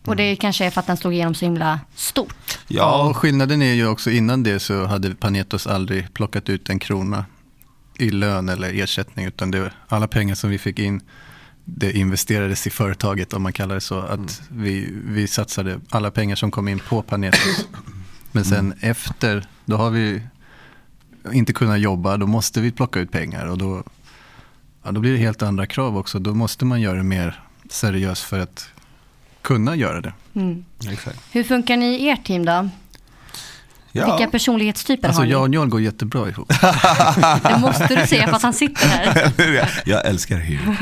[0.05, 2.59] Och det kanske är för att den slog igenom så himla stort.
[2.67, 6.79] Ja, och skillnaden är ju också innan det så hade Panetos aldrig plockat ut en
[6.79, 7.25] krona
[7.97, 9.25] i lön eller ersättning.
[9.25, 11.01] Utan det, alla pengar som vi fick in
[11.65, 13.99] det investerades i företaget om man kallar det så.
[13.99, 17.67] Att vi, vi satsade alla pengar som kom in på Panetos.
[18.31, 20.21] Men sen efter, då har vi
[21.33, 23.45] inte kunnat jobba, då måste vi plocka ut pengar.
[23.45, 23.83] Och då,
[24.83, 26.19] ja, då blir det helt andra krav också.
[26.19, 28.69] Då måste man göra det mer seriöst för att
[29.41, 30.13] kunna göra det.
[30.33, 30.65] Mm.
[30.91, 31.19] exakt.
[31.31, 32.69] Hur funkar ni i ert team då?
[33.95, 34.15] Ja.
[34.15, 35.31] Vilka personlighetstyper Alltså har ni?
[35.31, 36.49] jag och John går jättebra ihop.
[37.43, 39.81] Det måste du säga för att han sitter här.
[39.85, 40.75] jag älskar Hero.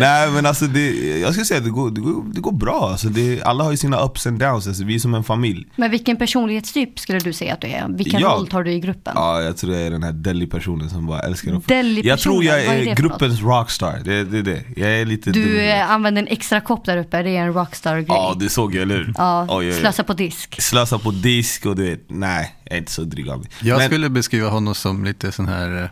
[0.00, 2.88] Nej men alltså det, jag skulle säga att det går, det går, det går bra.
[2.90, 5.66] Alltså det, alla har ju sina ups and downs, alltså vi är som en familj.
[5.76, 7.86] Men vilken personlighetstyp skulle du säga att du är?
[7.88, 8.32] Vilken Jag?
[8.32, 9.12] roll tar du i gruppen?
[9.16, 12.44] Ja, jag tror jag är den här Delhi-personen som bara älskar att Delhi-personen, Jag tror
[12.44, 14.62] jag är är, gruppens rockstar, det är det, det.
[14.76, 18.06] Jag är lite Du eh, använder en extra kopp där uppe, det är en rockstar-grej.
[18.08, 19.14] Ja, det såg jag, eller hur?
[19.18, 19.80] Ja, Oj, oj, oj.
[19.80, 20.62] slösa på disk.
[20.62, 23.48] Slösa på disk och du vet, nej, jag är inte så dryg av mig.
[23.60, 25.88] Jag Men- skulle beskriva honom som lite sån här eh,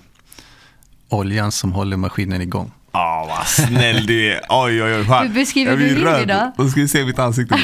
[1.08, 2.72] oljan som håller maskinen igång.
[2.92, 4.40] Ja, vad snäll du är.
[4.48, 5.04] Oj, oj, oj.
[5.04, 5.26] Fan.
[5.26, 6.28] Hur beskriver du Hirvi röd.
[6.28, 6.52] då?
[6.64, 7.60] Då ska vi se mitt ansikte.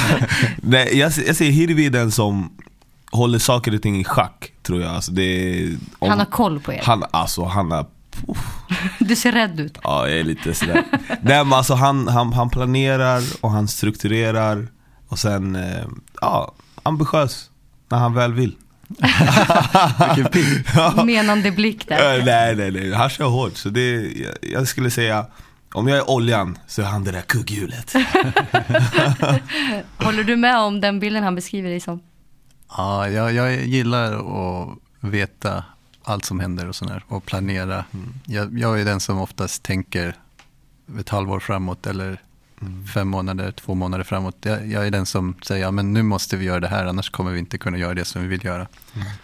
[0.56, 2.52] Nej, jag, jag säger Hirvi den som
[3.12, 4.94] håller saker och ting i schack, tror jag.
[4.94, 6.80] Alltså, det är, om- Han har koll på er.
[6.84, 7.86] Han, alltså, han har...
[8.98, 9.78] Du ser rädd ut.
[9.82, 10.84] Ja, jag är lite sådär.
[11.22, 14.68] Nej, men alltså, han, han, han planerar och han strukturerar.
[15.08, 15.84] Och sen, eh,
[16.20, 17.49] ja, ambitiös.
[17.90, 18.56] När han väl vill.
[20.06, 20.64] Vilken pigg.
[21.04, 22.18] Menande blick där.
[22.18, 22.92] Eh, nej, nej, nej.
[22.92, 23.56] Han kör hårt.
[23.56, 25.26] Så det, jag, jag skulle säga,
[25.74, 27.94] om jag är oljan så är han det där kugghjulet.
[29.96, 32.00] Håller du med om den bilden han beskriver dig som?
[32.76, 34.68] Ja, jag, jag gillar att
[35.00, 35.64] veta
[36.02, 37.84] allt som händer och sådär och planera.
[38.24, 40.14] Jag, jag är den som oftast tänker
[41.00, 42.20] ett halvår framåt eller
[42.94, 44.36] fem månader, två månader framåt.
[44.42, 47.10] Jag, jag är den som säger, ja men nu måste vi göra det här, annars
[47.10, 48.66] kommer vi inte kunna göra det som vi vill göra.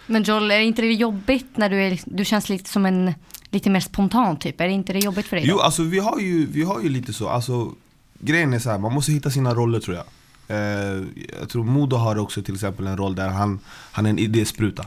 [0.05, 3.13] Men Joel, är inte det jobbigt när du är, du känns lite som en
[3.49, 4.61] lite mer spontan typ?
[4.61, 5.45] Är det inte det jobbigt för dig?
[5.45, 5.51] då?
[5.51, 7.29] Jo, alltså vi har ju, vi har ju lite så.
[7.29, 7.71] Alltså,
[8.19, 10.05] grejen är så här, man måste hitta sina roller tror jag.
[10.47, 11.03] Eh,
[11.39, 13.59] jag tror Modo har också till exempel en roll där han,
[13.91, 14.85] han är en idéspruta.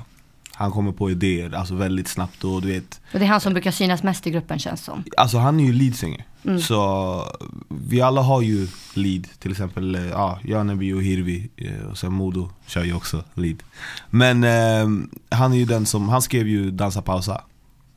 [0.61, 3.53] Han kommer på idéer alltså väldigt snabbt och du vet Och det är han som
[3.53, 5.05] brukar synas mest i gruppen känns som.
[5.17, 6.25] Alltså han är ju leadsinger.
[6.45, 6.61] Mm.
[6.61, 7.25] Så
[7.69, 9.27] vi alla har ju lead.
[9.39, 11.51] Till exempel eh, ja, Janebi och Hirvi.
[11.57, 13.57] eh, Och sen Modo kör ju också lead.
[14.11, 15.07] Men eh,
[15.39, 17.43] han är ju den som, han skrev ju Dansa pausa.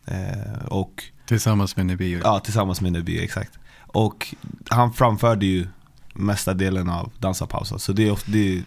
[0.05, 2.19] Eh, och Tillsammans med Nebio.
[2.23, 3.51] ja, tillsammans med Nebi, exakt.
[3.87, 4.35] Och
[4.69, 5.67] han framförde ju
[6.13, 7.79] mesta delen av Dansa pausa.
[7.79, 8.63] Så det är, ofta, det är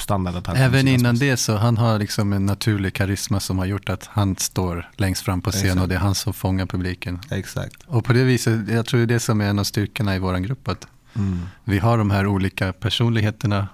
[0.00, 3.66] standard att han Även innan det så han har liksom en naturlig karisma som har
[3.66, 7.20] gjort att han står längst fram på scen och det är han som fångar publiken.
[7.30, 7.76] Exakt.
[7.86, 10.18] Och på det viset, jag tror det är det som är en av styrkorna i
[10.18, 10.86] vår grupp, att
[11.18, 11.40] Mm.
[11.64, 13.68] vi har de här olika personligheterna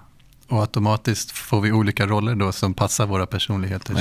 [0.47, 3.93] och automatiskt får vi olika roller då som passar våra personligheter.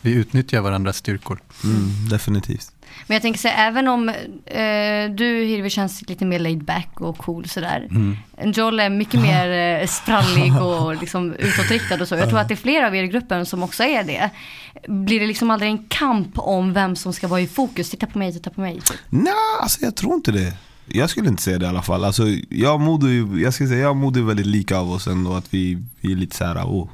[0.00, 1.40] Vi utnyttjar varandras styrkor.
[1.64, 2.72] Mm, definitivt.
[3.06, 7.18] Men jag tänker säga, även om eh, du Hirvi känns lite mer laid back och
[7.18, 7.88] cool sådär.
[7.90, 8.16] Mm.
[8.52, 9.50] Joel är mycket mer
[9.80, 12.14] eh, sprallig och liksom utåtriktad och så.
[12.16, 14.30] Jag tror att det är flera av er i gruppen som också är det.
[14.88, 17.90] Blir det liksom aldrig en kamp om vem som ska vara i fokus?
[17.90, 18.74] Titta på mig, titta på mig.
[18.80, 18.96] Typ.
[19.10, 20.52] Nej, alltså jag tror inte det.
[20.86, 22.04] Jag skulle inte säga det i alla fall.
[22.04, 24.92] Alltså, jag och Modo, är- jag skulle säga jag och Modo är väldigt lika av
[24.92, 25.32] oss ändå.
[25.34, 26.88] Att vi, vi är lite såhär, oh.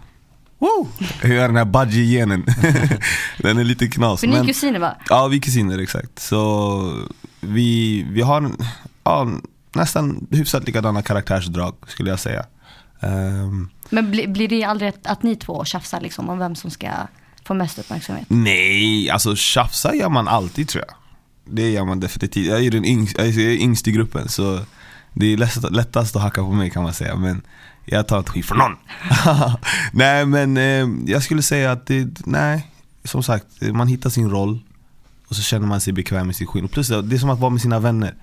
[0.59, 0.88] Woo!
[1.23, 2.45] Jag har den här budgie-genen.
[3.38, 4.21] den är lite knas.
[4.21, 4.97] För ni är men- kusiner va?
[5.09, 6.19] Ja, vi är kusiner exakt.
[6.19, 7.07] Så
[7.40, 8.51] vi, vi har
[9.05, 9.29] ja,
[9.73, 12.47] nästan hyfsat likadana karaktärsdrag skulle jag säga.
[13.01, 16.71] Ehm, Men bli, blir det aldrig att, att ni två tjafsar liksom om vem som
[16.71, 16.88] ska
[17.45, 18.27] får mest uppmärksamhet?
[18.29, 20.97] Nej, alltså tjafsa gör man alltid tror jag.
[21.55, 22.47] Det gör man definitivt.
[22.47, 24.61] Jag är den yngst, jag är yngst i gruppen så
[25.12, 27.16] det är lättast, lättast att hacka på mig kan man säga.
[27.16, 27.42] Men
[27.87, 28.77] jag tar inte skit från någon.
[29.92, 32.66] nej men eh, jag skulle säga att det, nej,
[33.05, 34.59] som sagt, man hittar sin roll.
[35.29, 36.68] Och så känner man sig bekväm med sin skinn.
[36.68, 38.14] Plus det är som att vara med sina vänner.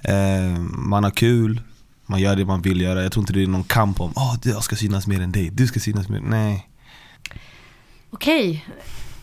[0.00, 1.60] Eh, man har kul,
[2.06, 3.02] man gör det man vill göra.
[3.02, 5.50] Jag tror inte det är någon kamp om oh, jag ska synas mer än dig,
[5.50, 6.20] du ska synas mer.
[6.20, 6.68] Nej.
[8.10, 8.66] Okej.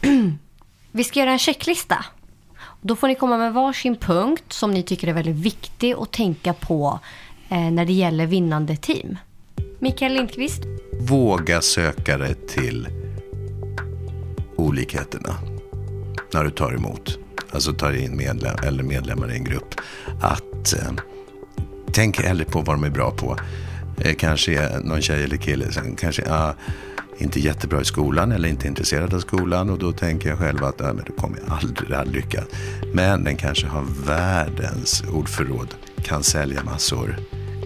[0.91, 2.05] Vi ska göra en checklista.
[2.81, 6.53] Då får ni komma med varsin punkt som ni tycker är väldigt viktig att tänka
[6.53, 6.99] på
[7.49, 9.17] eh, när det gäller vinnande team.
[9.81, 10.61] Mikael Lindqvist.
[10.99, 12.87] Våga söka dig till
[14.55, 15.35] olikheterna
[16.33, 17.19] när du tar emot.
[17.51, 19.75] Alltså tar in medlem, eller medlemmar i en grupp.
[20.21, 20.91] Att eh,
[21.91, 23.37] tänk hellre på vad de är bra på.
[24.01, 26.53] Eh, kanske är någon tjej eller kille som kanske ah,
[27.17, 30.63] är inte jättebra i skolan eller inte intresserad av skolan och då tänker jag själv
[30.63, 32.45] att ah, men det kommer jag aldrig att lyckas.
[32.93, 37.15] Men den kanske har världens ordförråd, kan sälja massor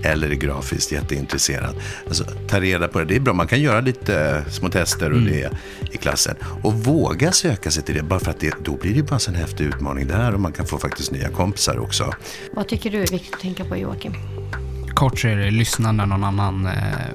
[0.04, 1.76] eller är grafiskt jätteintresserad.
[2.08, 3.06] Alltså, ta reda på det.
[3.06, 5.34] Det är bra, man kan göra lite små tester och mm.
[5.34, 5.52] det
[5.92, 6.36] i klassen.
[6.64, 9.36] Och våga söka sig till det, bara för att det, då blir det bara en
[9.36, 12.14] häftig utmaning där och man kan få faktiskt nya kompisar också.
[12.52, 14.14] Vad tycker du är viktigt att tänka på Joakim?
[14.94, 16.74] Kort så är det lyssna när någon annan eh,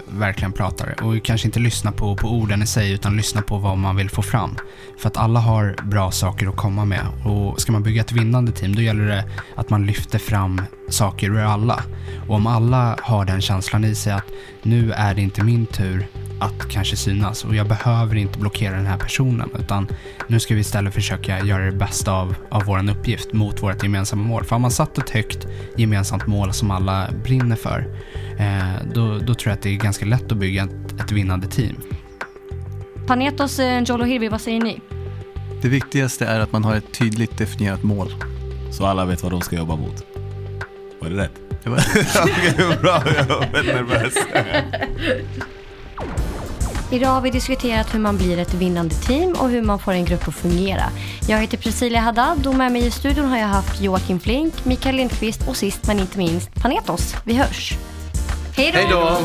[0.08, 1.02] verkligen pratar.
[1.02, 4.10] Och kanske inte lyssna på, på orden i sig, utan lyssna på vad man vill
[4.10, 4.56] få fram.
[4.98, 7.06] För att alla har bra saker att komma med.
[7.24, 11.30] Och ska man bygga ett vinnande team, då gäller det att man lyfter fram saker
[11.30, 11.82] ur alla.
[12.28, 14.26] Och om alla har den känslan i sig att
[14.62, 16.06] nu är det inte min tur
[16.40, 19.88] att kanske synas och jag behöver inte blockera den här personen utan
[20.26, 24.22] nu ska vi istället försöka göra det bästa av, av vår uppgift mot vårt gemensamma
[24.22, 24.44] mål.
[24.44, 25.46] För har man satt ett högt
[25.76, 27.96] gemensamt mål som alla brinner för
[28.38, 31.46] eh, då, då tror jag att det är ganska lätt att bygga ett, ett vinnande
[31.46, 31.76] team.
[33.06, 34.80] Panetos eh, Jolo Hirvi, vad säger ni?
[35.62, 38.14] Det viktigaste är att man har ett tydligt definierat mål.
[38.70, 40.04] Så alla vet vad de ska jobba mot.
[41.00, 41.32] Var det rätt?
[41.64, 41.78] Det var
[42.22, 43.02] Okej, okay, bra.
[43.16, 44.14] Jag var väldigt nervös.
[46.90, 50.04] Idag har vi diskuterat hur man blir ett vinnande team och hur man får en
[50.04, 50.82] grupp att fungera.
[51.28, 54.96] Jag heter Priscilla Haddad och med mig i studion har jag haft Joakim Flink, Mikael
[54.96, 57.14] Lindqvist och sist men inte minst Panetos.
[57.24, 57.78] Vi hörs!
[58.56, 59.18] Hej då!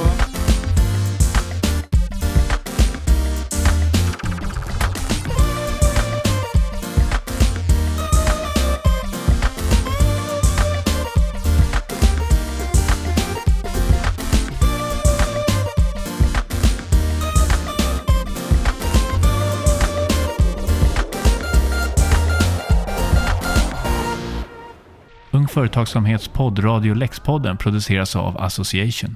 [25.64, 29.16] Företagsamhetspodd Radio Lexpodden produceras av Association.